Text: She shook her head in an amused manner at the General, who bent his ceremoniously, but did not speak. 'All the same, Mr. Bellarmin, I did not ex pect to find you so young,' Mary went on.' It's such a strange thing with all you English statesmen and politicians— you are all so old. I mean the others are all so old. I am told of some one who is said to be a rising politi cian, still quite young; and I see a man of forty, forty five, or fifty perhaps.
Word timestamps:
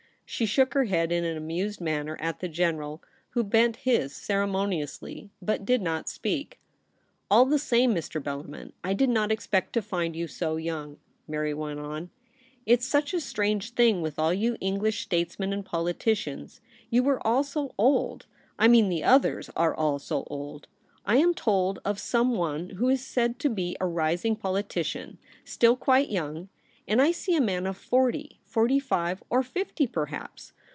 She 0.25 0.45
shook 0.45 0.73
her 0.75 0.85
head 0.85 1.11
in 1.11 1.25
an 1.25 1.35
amused 1.35 1.81
manner 1.81 2.15
at 2.21 2.39
the 2.39 2.47
General, 2.47 3.03
who 3.31 3.43
bent 3.43 3.75
his 3.75 4.15
ceremoniously, 4.15 5.29
but 5.41 5.65
did 5.65 5.81
not 5.81 6.07
speak. 6.07 6.57
'All 7.29 7.43
the 7.43 7.59
same, 7.59 7.93
Mr. 7.93 8.23
Bellarmin, 8.23 8.71
I 8.81 8.93
did 8.93 9.09
not 9.09 9.29
ex 9.29 9.45
pect 9.45 9.73
to 9.73 9.81
find 9.81 10.15
you 10.15 10.27
so 10.29 10.55
young,' 10.55 10.97
Mary 11.27 11.53
went 11.53 11.81
on.' 11.81 12.11
It's 12.65 12.85
such 12.85 13.13
a 13.13 13.19
strange 13.19 13.71
thing 13.71 14.01
with 14.01 14.17
all 14.17 14.33
you 14.33 14.55
English 14.61 15.01
statesmen 15.01 15.51
and 15.51 15.65
politicians— 15.65 16.61
you 16.89 17.05
are 17.09 17.19
all 17.27 17.43
so 17.43 17.73
old. 17.77 18.25
I 18.57 18.69
mean 18.69 18.87
the 18.87 19.03
others 19.03 19.49
are 19.57 19.75
all 19.75 19.99
so 19.99 20.23
old. 20.27 20.69
I 21.05 21.17
am 21.17 21.33
told 21.33 21.79
of 21.83 21.99
some 21.99 22.37
one 22.37 22.69
who 22.69 22.87
is 22.87 23.05
said 23.05 23.37
to 23.39 23.49
be 23.49 23.75
a 23.81 23.85
rising 23.85 24.37
politi 24.37 24.85
cian, 24.85 25.17
still 25.43 25.75
quite 25.75 26.07
young; 26.09 26.47
and 26.87 27.01
I 27.01 27.11
see 27.11 27.35
a 27.35 27.41
man 27.41 27.67
of 27.67 27.77
forty, 27.77 28.39
forty 28.43 28.79
five, 28.79 29.23
or 29.29 29.43
fifty 29.43 29.87
perhaps. 29.87 30.51